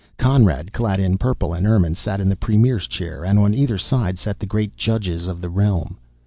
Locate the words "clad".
0.73-0.99